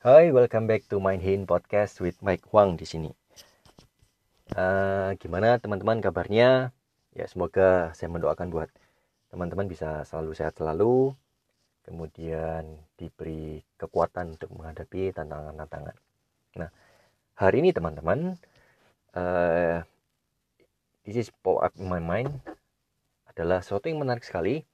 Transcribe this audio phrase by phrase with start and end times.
[0.00, 3.12] Hai, welcome back to Mind Hin Podcast with Mike Huang di sini.
[4.56, 6.72] Uh, gimana teman-teman kabarnya?
[7.12, 8.72] Ya semoga saya mendoakan buat
[9.28, 11.12] teman-teman bisa selalu sehat selalu,
[11.84, 15.96] kemudian diberi kekuatan untuk menghadapi tantangan-tantangan.
[16.56, 16.72] Nah,
[17.36, 18.40] hari ini teman-teman,
[19.12, 19.84] uh,
[21.04, 22.32] this is pop up in my mind
[23.28, 24.64] adalah sesuatu yang menarik sekali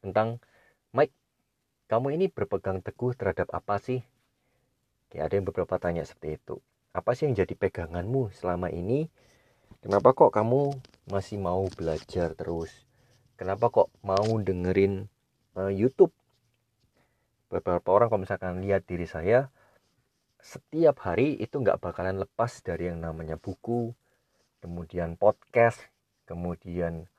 [0.00, 0.40] tentang
[0.96, 1.12] Mike.
[1.84, 4.00] Kamu ini berpegang teguh terhadap apa sih?
[5.10, 6.56] Kayak ada yang beberapa tanya seperti itu.
[6.94, 9.10] Apa sih yang jadi peganganmu selama ini?
[9.82, 10.74] Kenapa kok kamu
[11.10, 12.70] masih mau belajar terus?
[13.34, 15.10] Kenapa kok mau dengerin
[15.58, 16.14] uh, YouTube?
[17.50, 19.50] Beberapa orang kalau misalkan lihat diri saya,
[20.38, 23.90] setiap hari itu nggak bakalan lepas dari yang namanya buku,
[24.62, 25.82] kemudian podcast,
[26.30, 27.10] kemudian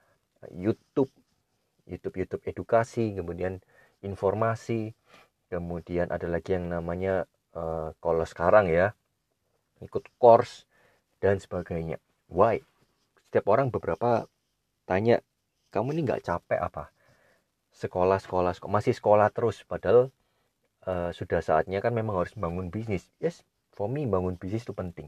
[0.45, 1.11] eh, YouTube,
[1.89, 3.59] YouTube YouTube edukasi, kemudian
[3.99, 4.95] informasi,
[5.51, 8.93] kemudian ada lagi yang namanya uh, kalau sekarang ya
[9.81, 10.69] ikut course
[11.23, 11.97] dan sebagainya.
[12.31, 12.61] Why?
[13.27, 14.27] Setiap orang beberapa
[14.85, 15.23] tanya
[15.71, 16.91] kamu ini nggak capek apa?
[17.71, 20.11] Sekolah sekolah sekolah masih sekolah terus padahal
[20.83, 23.07] uh, sudah saatnya kan memang harus bangun bisnis.
[23.23, 25.07] Yes for me bangun bisnis itu penting.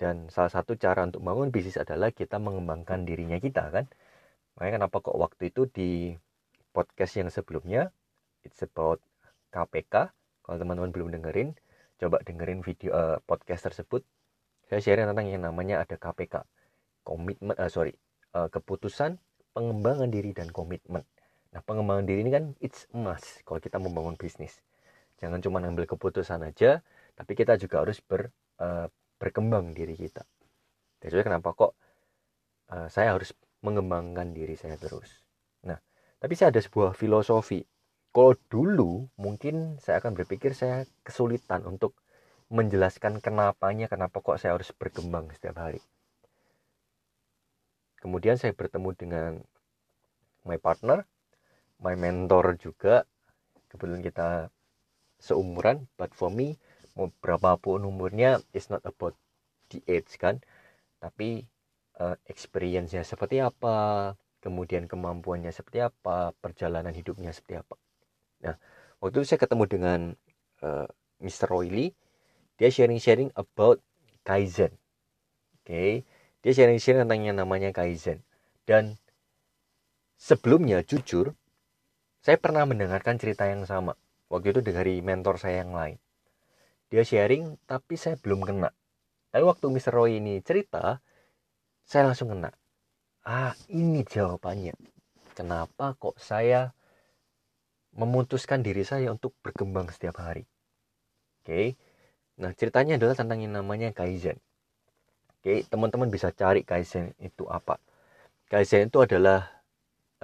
[0.00, 3.84] Dan salah satu cara untuk bangun bisnis adalah kita mengembangkan dirinya kita kan?
[4.56, 6.16] Makanya kenapa kok waktu itu di
[6.72, 7.92] podcast yang sebelumnya
[8.40, 8.98] it's about
[9.52, 10.08] KPK
[10.50, 11.54] kalau teman-teman belum dengerin
[12.02, 14.02] coba dengerin video uh, podcast tersebut.
[14.66, 16.42] Saya share tentang yang namanya ada KPK
[17.06, 17.94] komitmen uh, sorry
[18.34, 19.22] uh, keputusan
[19.54, 21.06] pengembangan diri dan komitmen.
[21.54, 24.58] Nah pengembangan diri ini kan it's must kalau kita membangun bisnis.
[25.22, 26.82] Jangan cuma ambil keputusan aja
[27.14, 28.90] tapi kita juga harus ber, uh,
[29.22, 30.26] berkembang diri kita.
[30.98, 31.78] Jadi kenapa kok
[32.74, 33.30] uh, saya harus
[33.62, 35.22] mengembangkan diri saya terus.
[35.62, 35.78] Nah
[36.18, 37.62] tapi saya ada sebuah filosofi
[38.10, 41.94] kalau dulu mungkin saya akan berpikir saya kesulitan untuk
[42.50, 45.78] menjelaskan kenapanya kenapa kok saya harus berkembang setiap hari.
[48.02, 49.32] Kemudian saya bertemu dengan
[50.42, 51.06] my partner
[51.78, 53.06] my mentor juga.
[53.70, 54.28] Kebetulan kita
[55.22, 56.58] seumuran but for me
[56.98, 59.14] mau berapapun umurnya is not about
[59.70, 60.42] the age kan?
[60.98, 61.46] Tapi
[62.02, 67.76] uh, experience-nya seperti apa kemudian kemampuannya seperti apa perjalanan hidupnya seperti apa
[68.44, 68.56] Nah,
[69.00, 70.00] waktu itu saya ketemu dengan
[70.64, 70.88] uh, eh,
[71.20, 71.48] Mr.
[71.52, 71.92] Royli,
[72.56, 73.80] dia sharing-sharing about
[74.24, 74.76] Kaizen.
[75.60, 75.92] Oke, okay.
[76.44, 78.24] dia sharing-sharing tentang yang namanya Kaizen.
[78.64, 78.96] Dan
[80.20, 81.36] sebelumnya jujur,
[82.20, 83.96] saya pernah mendengarkan cerita yang sama.
[84.28, 85.96] Waktu itu dari mentor saya yang lain.
[86.92, 88.70] Dia sharing, tapi saya belum kena.
[89.30, 89.92] Tapi waktu Mr.
[89.94, 91.00] Roy ini cerita,
[91.86, 92.50] saya langsung kena.
[93.24, 94.74] Ah, ini jawabannya.
[95.34, 96.74] Kenapa kok saya
[97.94, 100.46] memutuskan diri saya untuk berkembang setiap hari.
[101.42, 101.46] Oke.
[101.46, 101.66] Okay?
[102.40, 104.40] Nah, ceritanya adalah tentang yang namanya Kaizen.
[105.40, 105.58] Oke, okay?
[105.68, 107.76] teman-teman bisa cari Kaizen itu apa.
[108.48, 109.60] Kaizen itu adalah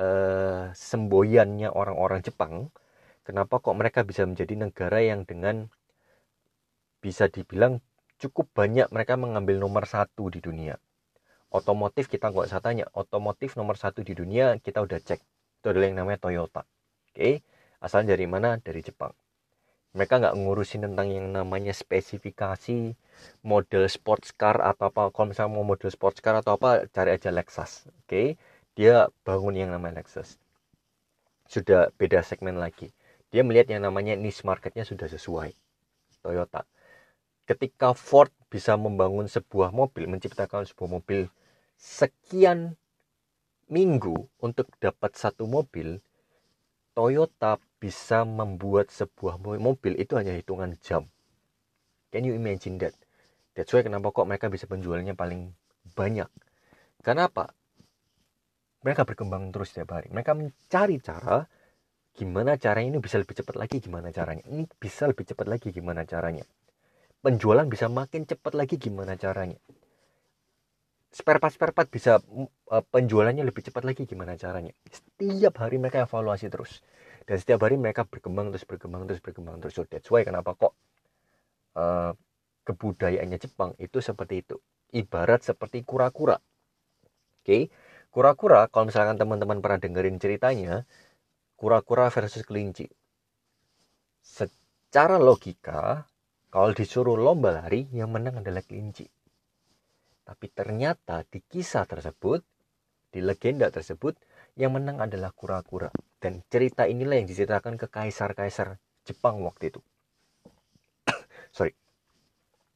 [0.01, 2.73] uh, semboyannya orang-orang Jepang.
[3.27, 5.69] Kenapa kok mereka bisa menjadi negara yang dengan
[7.03, 7.83] bisa dibilang
[8.17, 10.81] cukup banyak mereka mengambil nomor satu di dunia.
[11.53, 15.21] Otomotif kita nggak usah tanya, otomotif nomor satu di dunia kita udah cek.
[15.63, 16.65] Itu adalah yang namanya Toyota.
[17.13, 17.35] Oke, okay?
[17.87, 18.59] Asal dari mana?
[18.59, 19.15] Dari Jepang.
[19.97, 22.93] Mereka nggak ngurusin tentang yang namanya spesifikasi
[23.47, 25.09] model sports car atau apa.
[25.15, 28.05] Kalau misalnya mau model sports car atau apa cari aja Lexus oke?
[28.05, 28.27] Okay?
[28.77, 30.37] dia bangun yang namanya Lexus.
[31.49, 32.93] Sudah beda segmen lagi.
[33.33, 35.57] Dia melihat yang namanya niche marketnya sudah sesuai.
[36.21, 36.69] Toyota.
[37.49, 41.33] Ketika Ford bisa membangun sebuah mobil menciptakan sebuah mobil
[41.81, 42.77] sekian
[43.73, 46.05] minggu untuk dapat satu mobil
[46.97, 51.05] Toyota bisa membuat sebuah mobil itu hanya hitungan jam.
[52.09, 52.97] Can you imagine that?
[53.53, 55.53] That's why kenapa kok mereka bisa penjualannya paling
[55.93, 56.25] banyak.
[57.05, 57.53] Karena apa?
[58.81, 60.09] Mereka berkembang terus setiap hari.
[60.09, 61.45] Mereka mencari cara
[62.17, 64.45] gimana caranya ini bisa lebih cepat lagi gimana caranya.
[64.49, 66.49] Ini bisa lebih cepat lagi gimana caranya.
[67.21, 69.61] Penjualan bisa makin cepat lagi gimana caranya.
[71.17, 74.77] Spare part spare part bisa uh, penjualannya lebih cepat lagi gimana caranya.
[74.85, 76.85] Setiap hari mereka evaluasi terus.
[77.25, 79.73] Dan setiap hari mereka berkembang terus berkembang terus berkembang terus.
[79.81, 80.77] So that's why kenapa kok
[81.81, 82.13] uh,
[82.69, 84.61] kebudayaannya Jepang itu seperti itu.
[84.93, 86.37] Ibarat seperti kura-kura.
[86.37, 87.49] Oke?
[87.49, 87.63] Okay?
[88.13, 90.85] kura-kura kalau misalkan teman-teman pernah dengerin ceritanya
[91.57, 92.93] kura-kura versus kelinci.
[94.21, 96.05] Secara logika
[96.53, 99.16] kalau disuruh lomba lari yang menang adalah kelinci
[100.27, 102.43] tapi ternyata di kisah tersebut
[103.15, 104.19] di legenda tersebut
[104.59, 105.95] yang menang adalah kura-kura.
[106.19, 109.81] Dan cerita inilah yang diceritakan ke kaisar-kaisar Jepang waktu itu.
[111.57, 111.73] Sorry.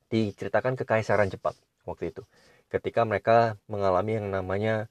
[0.06, 2.22] Diceritakan kekaisaran Jepang waktu itu.
[2.70, 4.86] Ketika mereka mengalami yang namanya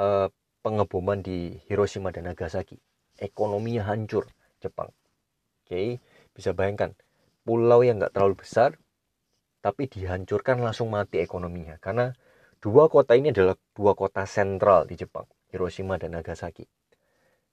[0.00, 0.32] uh,
[0.64, 2.80] pengeboman di Hiroshima dan Nagasaki.
[3.20, 4.24] Ekonominya hancur
[4.64, 4.88] Jepang.
[4.88, 5.88] Oke okay?
[6.32, 6.96] bisa bayangkan.
[7.44, 8.80] Pulau yang nggak terlalu besar
[9.60, 11.76] tapi dihancurkan langsung mati ekonominya.
[11.80, 12.12] Karena
[12.60, 16.64] dua kota ini adalah dua kota sentral di Jepang Hiroshima dan Nagasaki.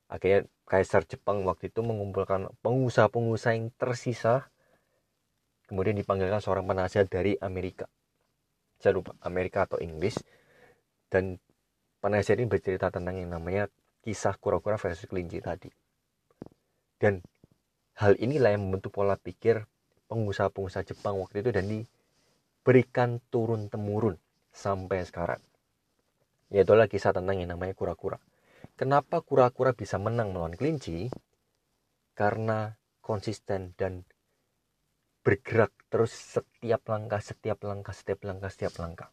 [0.08, 4.52] Akhirnya Kaisar Jepang waktu itu mengumpulkan pengusaha-pengusaha yang tersisa
[5.68, 7.92] kemudian dipanggilkan seorang penasihat dari Amerika.
[8.80, 10.16] Saya lupa Amerika atau Inggris.
[11.08, 11.40] Dan
[12.00, 13.68] penasihat ini bercerita tentang yang namanya
[14.04, 15.72] kisah kura-kura versus kelinci tadi.
[16.98, 17.20] Dan
[18.00, 19.68] hal inilah yang membentuk pola pikir
[20.08, 21.52] pengusaha-pengusaha Jepang waktu itu.
[21.52, 21.88] Dan diberikan
[23.32, 24.20] turun temurun
[24.52, 25.40] sampai sekarang
[26.52, 28.20] yaitu adalah kisah tentang yang namanya kura-kura
[28.76, 31.08] kenapa kura-kura bisa menang melawan kelinci
[32.18, 34.04] karena konsisten dan
[35.28, 39.12] bergerak terus setiap langkah, setiap langkah, setiap langkah, setiap langkah.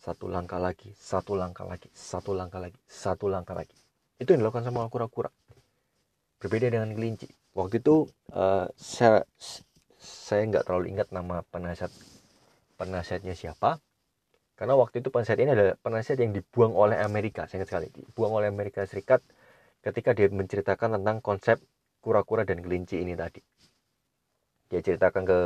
[0.00, 3.76] Satu langkah lagi, satu langkah lagi, satu langkah lagi, satu langkah lagi.
[4.16, 5.28] Itu yang dilakukan sama kura-kura.
[6.40, 7.28] Berbeda dengan kelinci.
[7.52, 9.20] Waktu itu uh, saya
[10.02, 11.94] saya nggak terlalu ingat nama penasihat
[12.74, 13.78] penasihatnya siapa.
[14.58, 18.42] Karena waktu itu penasihat ini adalah penasihat yang dibuang oleh Amerika, saya ingat sekali, dibuang
[18.42, 19.22] oleh Amerika Serikat
[19.82, 21.58] ketika dia menceritakan tentang konsep
[22.02, 23.40] kura-kura dan kelinci ini tadi.
[24.70, 25.38] Dia ceritakan ke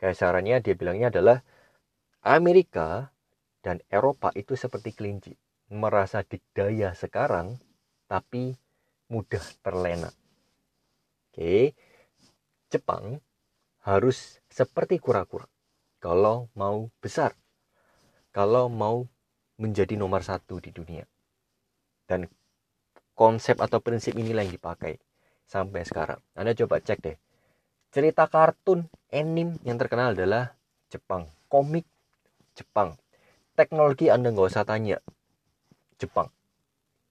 [0.00, 1.38] kaisarannya dia bilangnya adalah
[2.24, 3.12] Amerika
[3.60, 5.32] dan Eropa itu seperti kelinci.
[5.72, 7.56] Merasa dikdaya sekarang
[8.08, 8.52] tapi
[9.08, 10.12] mudah terlena.
[11.32, 11.72] Oke.
[12.68, 13.20] Jepang
[13.84, 15.44] harus seperti kura-kura.
[16.00, 17.36] Kalau mau besar.
[18.32, 19.04] Kalau mau
[19.60, 21.04] menjadi nomor satu di dunia.
[22.08, 22.26] Dan
[23.14, 24.98] konsep atau prinsip inilah yang dipakai
[25.44, 26.18] sampai sekarang.
[26.34, 27.16] Anda coba cek deh.
[27.94, 30.56] Cerita kartun anime yang terkenal adalah
[30.90, 31.30] Jepang.
[31.46, 31.86] Komik
[32.58, 32.98] Jepang.
[33.54, 34.98] Teknologi anda nggak usah tanya.
[36.00, 36.32] Jepang.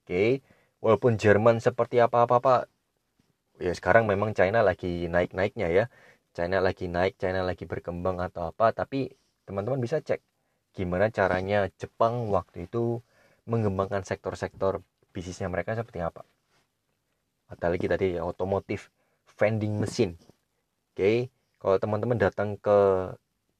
[0.04, 0.44] Oke.
[0.84, 2.68] Walaupun Jerman seperti apa-apa
[3.62, 5.86] ya sekarang memang China lagi naik-naiknya ya
[6.34, 9.14] China lagi naik China lagi berkembang atau apa tapi
[9.46, 10.20] teman-teman bisa cek
[10.74, 13.02] gimana caranya Jepang waktu itu
[13.46, 14.82] mengembangkan sektor-sektor
[15.14, 16.26] bisnisnya mereka seperti apa
[17.54, 18.90] apalagi tadi ya otomotif
[19.38, 20.18] vending mesin
[20.94, 22.78] Oke, kalau teman-teman datang ke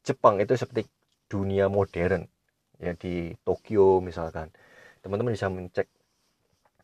[0.06, 0.86] Jepang itu seperti
[1.26, 2.30] dunia modern
[2.78, 4.54] ya di Tokyo misalkan.
[5.02, 5.90] Teman-teman bisa mencek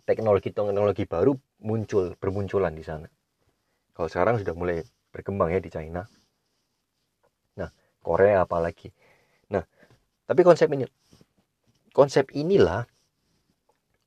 [0.09, 3.05] teknologi-teknologi baru muncul bermunculan di sana.
[3.93, 4.81] Kalau sekarang sudah mulai
[5.19, 6.07] berkembang ya di China.
[7.59, 7.69] Nah,
[7.99, 8.95] Korea apalagi.
[9.51, 9.67] Nah,
[10.23, 10.87] tapi konsep ini
[11.91, 12.87] konsep inilah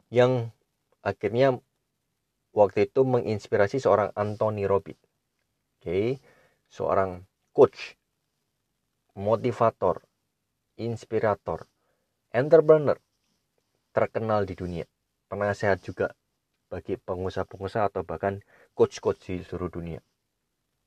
[0.08, 0.48] yang
[1.04, 1.60] akhirnya
[2.56, 5.00] waktu itu menginspirasi seorang Anthony Robbins.
[5.76, 6.08] Oke, okay
[6.72, 8.00] seorang coach,
[9.12, 10.00] motivator,
[10.80, 11.68] inspirator,
[12.32, 12.96] entrepreneur
[13.92, 14.88] terkenal di dunia,
[15.28, 16.16] penasehat juga
[16.72, 18.40] bagi pengusaha-pengusaha atau bahkan
[18.72, 20.00] coach-coach di seluruh dunia.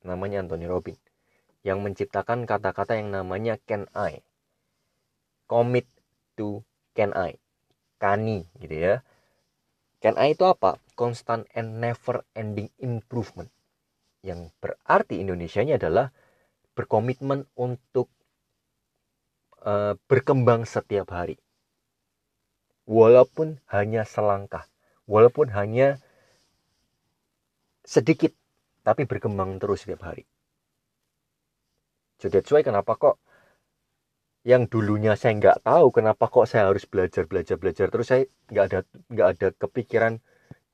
[0.06, 1.02] Namanya Anthony Robbins
[1.66, 4.22] yang menciptakan kata-kata yang namanya can I.
[5.50, 5.90] Commit
[6.38, 6.62] to
[6.94, 7.42] can I.
[7.98, 8.94] Kani gitu ya.
[9.98, 10.78] Can I itu apa?
[10.94, 13.50] Constant and never ending improvement
[14.26, 16.10] yang berarti Indonesia-nya adalah
[16.74, 18.10] berkomitmen untuk
[19.62, 21.38] uh, berkembang setiap hari.
[22.90, 24.66] Walaupun hanya selangkah,
[25.06, 26.02] walaupun hanya
[27.86, 28.34] sedikit,
[28.86, 30.22] tapi berkembang terus setiap hari.
[32.22, 33.18] Jadi sesuai kenapa kok
[34.46, 38.64] yang dulunya saya nggak tahu kenapa kok saya harus belajar belajar belajar terus saya nggak
[38.70, 38.78] ada
[39.10, 40.22] nggak ada kepikiran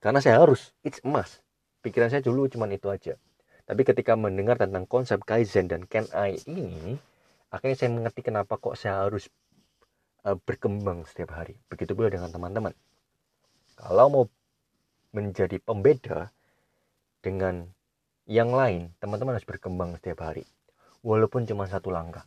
[0.05, 1.41] karena saya harus it's emas
[1.81, 3.17] pikiran saya dulu cuma itu aja
[3.63, 6.99] tapi ketika mendengar tentang konsep Kaizen dan Ken Ai ini,
[7.55, 9.31] akhirnya saya mengerti kenapa kok saya harus
[10.27, 11.55] uh, berkembang setiap hari.
[11.71, 12.75] Begitu pula dengan teman-teman.
[13.79, 14.25] Kalau mau
[15.15, 16.35] menjadi pembeda
[17.23, 17.71] dengan
[18.27, 20.47] yang lain, teman-teman harus berkembang setiap hari.
[21.03, 22.27] Walaupun cuma satu langkah.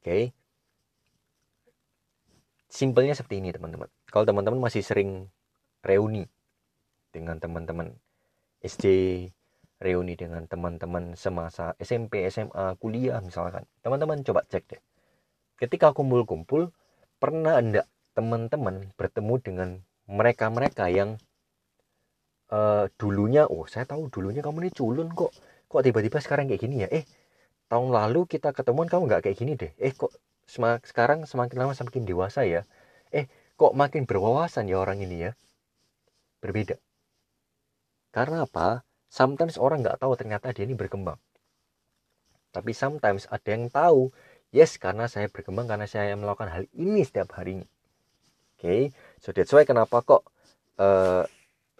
[0.00, 0.06] Oke.
[0.06, 0.24] Okay?
[2.70, 3.90] Simpelnya seperti ini, teman-teman.
[4.06, 5.26] Kalau teman-teman masih sering
[5.82, 6.30] reuni
[7.10, 7.90] dengan teman-teman
[8.62, 8.86] SD,
[9.82, 13.66] reuni dengan teman-teman semasa SMP, SMA, kuliah misalkan.
[13.82, 14.82] Teman-teman coba cek deh.
[15.58, 16.70] Ketika kumpul-kumpul,
[17.18, 19.68] pernah enggak teman-teman bertemu dengan
[20.06, 21.18] mereka-mereka yang
[22.52, 25.32] uh, dulunya, oh saya tahu dulunya kamu ini culun kok.
[25.70, 26.88] Kok tiba-tiba sekarang kayak gini ya?
[26.90, 27.04] Eh,
[27.70, 29.72] tahun lalu kita ketemuan kamu nggak kayak gini deh.
[29.78, 30.10] Eh, kok
[30.44, 32.66] semak, sekarang semakin lama semakin dewasa ya?
[33.14, 35.32] Eh, kok makin berwawasan ya orang ini ya?
[36.42, 36.76] Berbeda.
[38.10, 38.82] Karena apa?
[39.10, 41.18] sometimes orang nggak tahu ternyata dia ini berkembang
[42.54, 44.14] tapi sometimes ada yang tahu
[44.54, 48.82] yes karena saya berkembang karena saya melakukan hal ini setiap harinya oke okay?
[49.18, 50.22] so that's why kenapa kok
[50.78, 51.26] uh,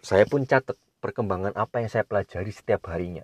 [0.01, 3.21] saya pun catat perkembangan apa yang saya pelajari setiap harinya.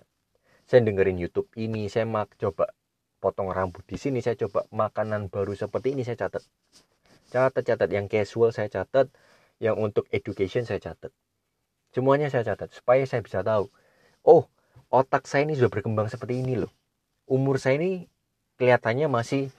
[0.62, 2.70] Saya dengerin YouTube ini saya mak coba
[3.18, 6.46] potong rambut di sini saya coba makanan baru seperti ini saya catat.
[7.34, 9.10] Catat catat yang casual saya catat
[9.58, 11.10] yang untuk education saya catat.
[11.90, 13.66] Semuanya saya catat supaya saya bisa tahu
[14.22, 14.46] oh
[14.86, 16.70] otak saya ini sudah berkembang seperti ini loh.
[17.26, 18.06] Umur saya ini
[18.54, 19.50] kelihatannya masih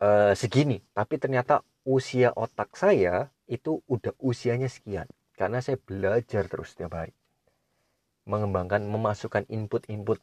[0.00, 6.74] uh, segini tapi ternyata usia otak saya itu udah usianya sekian karena saya belajar terus
[6.74, 7.14] setiap hari.
[8.26, 10.18] Mengembangkan memasukkan input-input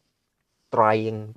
[0.67, 1.31] trying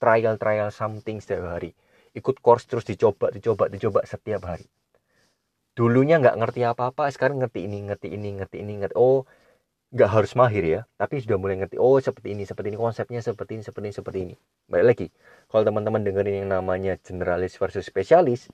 [0.00, 1.76] trial trial something setiap hari.
[2.16, 4.64] Ikut course terus dicoba dicoba dicoba setiap hari.
[5.76, 9.28] Dulunya nggak ngerti apa-apa sekarang ngerti ini ngerti ini ngerti ini ngerti oh
[9.92, 10.80] nggak harus mahir ya.
[10.96, 14.18] Tapi sudah mulai ngerti oh seperti ini seperti ini konsepnya seperti ini seperti ini seperti
[14.24, 14.34] ini.
[14.72, 15.06] Baik lagi
[15.52, 18.48] kalau teman-teman dengerin yang namanya generalis versus spesialis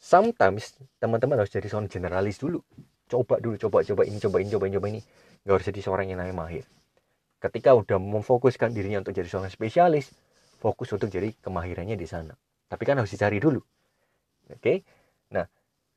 [0.00, 2.64] sometimes teman-teman harus jadi seorang generalis dulu
[3.06, 5.00] coba dulu coba coba ini coba ini coba ini coba ini.
[5.46, 6.64] Nggak harus jadi seorang yang namanya mahir.
[7.38, 10.10] Ketika udah memfokuskan dirinya untuk jadi seorang spesialis
[10.58, 12.34] fokus untuk jadi kemahirannya di sana.
[12.66, 13.62] Tapi kan harus dicari dulu.
[14.50, 14.58] Oke?
[14.58, 14.76] Okay?
[15.26, 15.46] nah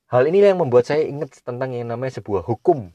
[0.10, 2.89] hal ini yang membuat saya ingat tentang yang namanya sebuah hukum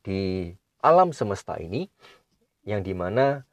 [0.00, 1.88] di alam semesta ini
[2.64, 3.44] yang di mana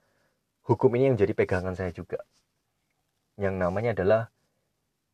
[0.67, 2.19] hukum ini yang menjadi pegangan saya juga.
[3.39, 4.21] Yang namanya adalah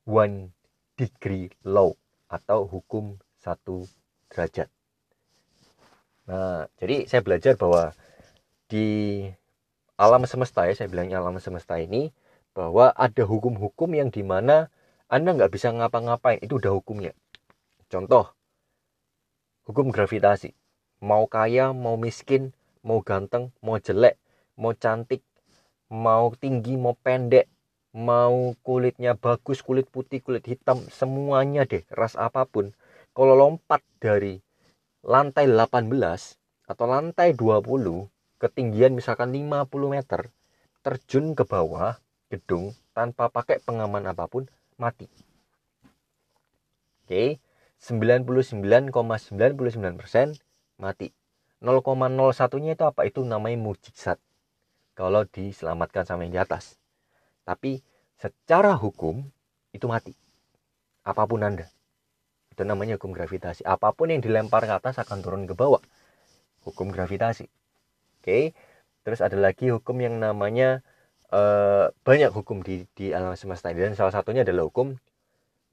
[0.06, 0.54] one
[0.98, 1.94] degree law
[2.30, 3.86] atau hukum satu
[4.32, 4.72] derajat.
[6.26, 7.92] Nah, jadi saya belajar bahwa
[8.72, 9.28] di
[10.00, 12.16] alam semesta ya, saya bilangnya alam semesta ini
[12.56, 14.72] bahwa ada hukum-hukum yang di mana
[15.12, 17.12] Anda nggak bisa ngapa-ngapain, itu udah hukumnya.
[17.92, 18.32] Contoh,
[19.68, 20.56] hukum gravitasi
[21.02, 22.54] mau kaya mau miskin
[22.86, 24.22] mau ganteng mau jelek
[24.54, 25.26] mau cantik
[25.90, 27.50] mau tinggi mau pendek
[27.94, 32.74] mau kulitnya bagus kulit putih kulit hitam semuanya deh ras apa pun
[33.12, 34.40] kalau lompat dari
[35.04, 35.92] lantai 18
[36.72, 38.08] atau lantai 20
[38.40, 40.32] ketinggian misalkan 50 meter
[40.80, 42.00] terjun ke bawah
[42.32, 44.48] gedung tanpa pakai pengaman apa pun
[44.80, 45.12] mati.
[47.04, 47.44] Oke
[47.84, 50.40] 99,99% ,99
[50.80, 51.12] mati.
[51.62, 53.06] 0,01 nya itu apa?
[53.06, 54.18] Itu namanya mujizat.
[54.98, 56.80] Kalau diselamatkan sama yang di atas.
[57.46, 57.84] Tapi
[58.18, 59.22] secara hukum
[59.76, 60.14] itu mati.
[61.06, 61.70] Apa pun anda
[62.62, 63.66] itu namanya hukum gravitasi.
[63.66, 65.82] Apa pun yang dilempar ke atas akan turun ke bawah.
[66.62, 67.50] Hukum gravitasi.
[68.22, 68.54] Oke?
[69.02, 70.86] Terus ada lagi hukum yang namanya
[71.34, 73.82] uh, banyak hukum di di alam semesta ini.
[73.82, 74.94] Dan salah satunya adalah hukum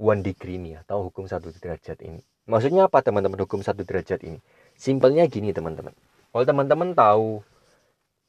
[0.00, 2.25] one degree ini atau hukum satu derajat ini.
[2.49, 4.40] Maksudnya apa teman-teman hukum satu derajat ini?
[4.73, 5.92] Simpelnya gini teman-teman.
[6.33, 7.45] Kalau teman-teman tahu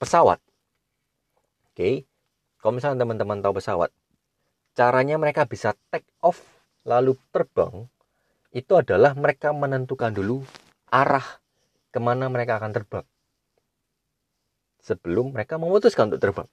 [0.03, 0.43] pesawat,
[1.71, 2.03] oke,
[2.59, 3.91] kalau misalnya teman-teman tahu pesawat,
[4.75, 6.43] caranya mereka bisa take off
[6.83, 7.87] lalu terbang,
[8.49, 10.41] itu adalah mereka menentukan dulu
[10.89, 11.25] arah
[11.93, 13.05] ke mana mereka akan terbang.
[14.81, 16.49] Sebelum mereka memutuskan untuk terbang.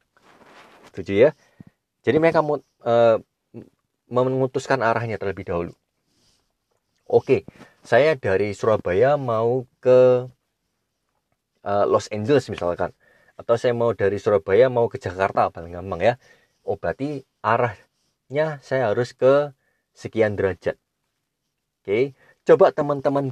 [0.93, 1.31] Setuju ya?
[2.05, 3.17] Jadi mereka uh,
[4.07, 5.73] memutuskan arahnya terlebih dahulu.
[7.07, 7.47] Oke,
[7.87, 10.27] saya dari Surabaya mau ke
[11.63, 12.91] uh, Los Angeles misalkan,
[13.39, 16.15] atau saya mau dari Surabaya mau ke Jakarta paling gampang ya.
[16.67, 19.55] Oh berarti arahnya saya harus ke
[19.95, 20.75] sekian derajat.
[21.87, 23.31] Oke, coba teman-teman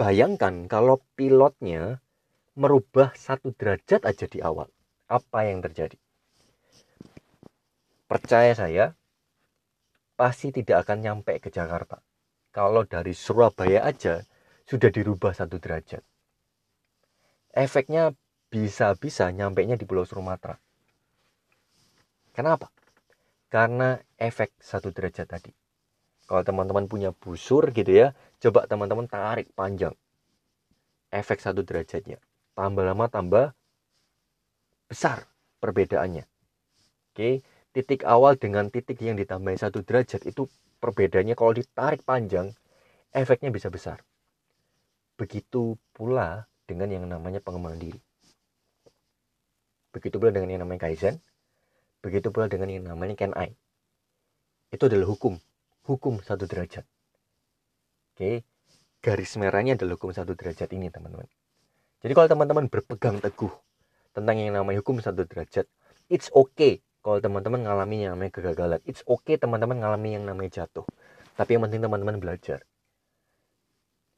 [0.00, 2.00] bayangkan kalau pilotnya
[2.56, 4.72] merubah satu derajat aja di awal,
[5.04, 6.00] apa yang terjadi?
[8.08, 8.96] Percaya saya,
[10.16, 12.00] pasti tidak akan nyampe ke Jakarta
[12.56, 14.24] kalau dari Surabaya aja
[14.64, 16.00] sudah dirubah satu derajat.
[17.52, 18.16] Efeknya
[18.48, 20.56] bisa-bisa nyampe nya di Pulau Sumatera.
[22.32, 22.72] Kenapa?
[23.52, 25.52] Karena efek satu derajat tadi.
[26.30, 29.98] Kalau teman-teman punya busur gitu ya, coba teman-teman tarik panjang.
[31.10, 32.22] Efek satu derajatnya.
[32.54, 33.50] Tambah lama tambah
[34.86, 35.26] besar
[35.58, 36.22] perbedaannya.
[37.10, 37.42] Oke,
[37.74, 40.46] titik awal dengan titik yang ditambahin satu derajat itu
[40.82, 42.50] perbedaannya kalau ditarik panjang
[43.14, 44.02] efeknya bisa besar
[45.14, 48.00] begitu pula dengan yang namanya pengembangan diri
[49.92, 51.20] begitu pula dengan yang namanya kaizen
[52.00, 53.52] begitu pula dengan yang namanya kenai
[54.72, 55.36] itu adalah hukum
[55.90, 56.86] hukum satu derajat.
[58.14, 58.46] Oke
[59.00, 61.26] garis merahnya adalah hukum satu derajat ini teman-teman.
[62.04, 63.50] Jadi kalau teman-teman berpegang teguh
[64.14, 65.66] tentang yang namanya hukum satu derajat
[66.12, 68.80] it's okay kalau teman-teman ngalami yang namanya kegagalan.
[68.84, 70.84] It's okay teman-teman ngalami yang namanya jatuh.
[71.32, 72.60] Tapi yang penting teman-teman belajar.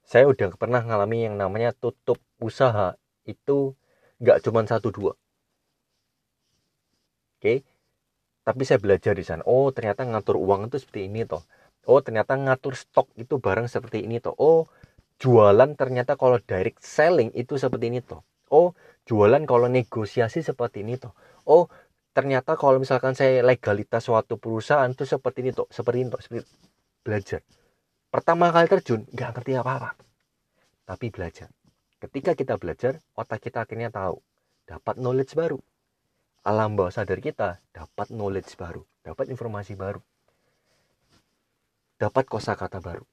[0.02, 2.98] Saya udah pernah ngalami yang namanya tutup usaha.
[3.22, 3.78] Itu
[4.18, 5.14] nggak cuma satu dua.
[7.38, 7.62] Oke
[8.42, 9.46] tapi saya belajar di sana.
[9.46, 11.46] Oh ternyata ngatur uang itu seperti ini toh
[11.86, 14.34] oh ternyata ngatur stok itu barang seperti ini toh.
[14.38, 14.70] Oh
[15.18, 18.22] jualan ternyata kalau direct selling itu seperti ini toh.
[18.50, 18.74] Oh
[19.08, 21.14] jualan kalau negosiasi seperti ini toh.
[21.48, 21.66] Oh
[22.12, 26.46] ternyata kalau misalkan saya legalitas suatu perusahaan itu seperti ini toh seperti ini toh seperti
[27.02, 27.40] belajar.
[28.12, 29.90] Pertama kali terjun nggak ngerti apa-apa.
[30.86, 31.48] Tapi belajar.
[32.02, 34.18] Ketika kita belajar otak kita akhirnya tahu
[34.66, 35.58] dapat knowledge baru.
[36.42, 40.02] Alam bawah sadar kita dapat knowledge baru dapat informasi baru
[42.02, 43.06] dapat kosakata baru.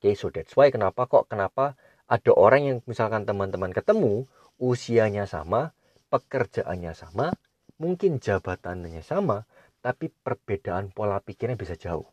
[0.00, 1.76] Oke, okay, so that's why kenapa kok kenapa
[2.08, 4.24] ada orang yang misalkan teman-teman ketemu
[4.56, 5.76] usianya sama,
[6.08, 7.36] pekerjaannya sama,
[7.76, 9.44] mungkin jabatannya sama,
[9.84, 12.08] tapi perbedaan pola pikirnya bisa jauh.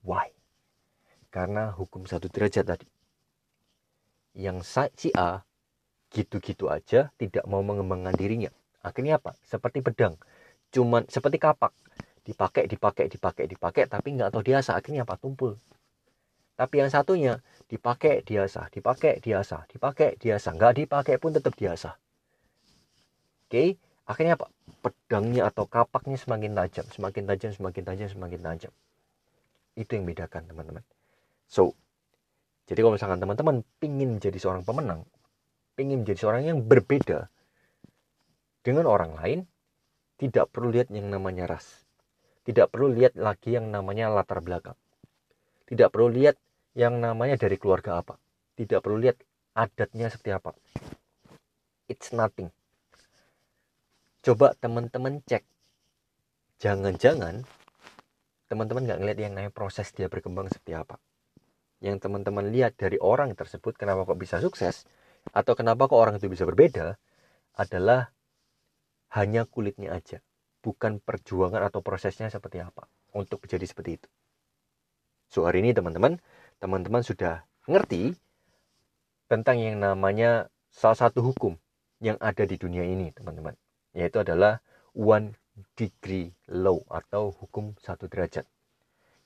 [0.00, 0.32] Why?
[1.28, 2.88] Karena hukum satu derajat tadi.
[4.32, 4.64] Yang
[4.96, 5.44] si A
[6.08, 8.52] gitu-gitu aja tidak mau mengembangkan dirinya.
[8.80, 9.36] Akhirnya apa?
[9.44, 10.16] Seperti pedang.
[10.72, 11.74] Cuman seperti kapak
[12.26, 15.54] dipakai dipakai dipakai dipakai tapi nggak tahu diasah akhirnya apa tumpul.
[16.56, 17.38] Tapi yang satunya
[17.70, 21.94] dipakai diasah dipakai diasah dipakai diasah nggak dipakai pun tetap diasah
[23.46, 23.78] oke
[24.10, 24.50] akhirnya apa?
[24.82, 28.72] Pedangnya atau kapaknya semakin tajam semakin tajam semakin tajam semakin tajam.
[29.78, 30.82] Itu yang bedakan teman-teman.
[31.46, 31.78] So
[32.66, 35.06] jadi kalau misalkan teman-teman pingin jadi seorang pemenang
[35.78, 37.30] pingin menjadi seorang yang berbeda
[38.66, 39.38] dengan orang lain
[40.18, 41.85] tidak perlu lihat yang namanya ras
[42.46, 44.78] tidak perlu lihat lagi yang namanya latar belakang.
[45.66, 46.38] Tidak perlu lihat
[46.78, 48.14] yang namanya dari keluarga apa.
[48.54, 49.18] Tidak perlu lihat
[49.58, 50.54] adatnya seperti apa.
[51.90, 52.54] It's nothing.
[54.22, 55.42] Coba teman-teman cek.
[56.62, 57.42] Jangan-jangan
[58.46, 61.02] teman-teman nggak ngeliat yang namanya proses dia berkembang seperti apa.
[61.82, 64.86] Yang teman-teman lihat dari orang tersebut kenapa kok bisa sukses
[65.34, 66.94] atau kenapa kok orang itu bisa berbeda
[67.58, 68.14] adalah
[69.18, 70.22] hanya kulitnya aja
[70.66, 74.08] bukan perjuangan atau prosesnya seperti apa untuk menjadi seperti itu.
[75.30, 76.18] So hari ini teman-teman,
[76.58, 78.18] teman-teman sudah ngerti
[79.30, 81.54] tentang yang namanya salah satu hukum
[82.02, 83.54] yang ada di dunia ini, teman-teman.
[83.94, 84.58] Yaitu adalah
[84.92, 85.38] one
[85.78, 88.44] degree law atau hukum satu derajat.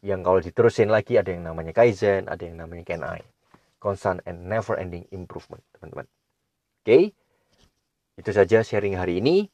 [0.00, 3.24] Yang kalau diterusin lagi ada yang namanya kaizen, ada yang namanya kenai.
[3.80, 6.04] Constant and never ending improvement, teman-teman.
[6.80, 7.02] Oke, okay?
[8.20, 9.48] itu saja sharing hari ini.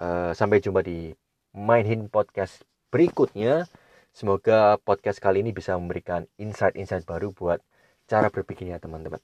[0.00, 1.12] Uh, sampai jumpa di
[1.50, 2.62] Main Podcast
[2.94, 3.66] berikutnya.
[4.10, 7.62] Semoga podcast kali ini bisa memberikan insight-insight baru buat
[8.10, 9.22] cara berpikirnya teman-teman.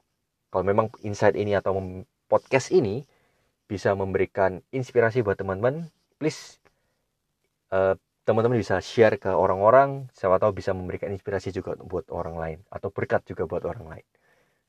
[0.51, 1.75] Kalau memang insight ini atau
[2.31, 3.03] podcast ini
[3.67, 5.91] bisa memberikan inspirasi buat teman-teman,
[6.23, 6.63] please
[7.75, 12.59] eh, teman-teman bisa share ke orang-orang, siapa tahu bisa memberikan inspirasi juga buat orang lain
[12.71, 14.07] atau berkat juga buat orang lain.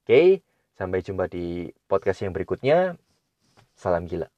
[0.05, 0.41] Oke,
[0.77, 2.97] sampai jumpa di podcast yang berikutnya.
[3.77, 4.36] Salam gila.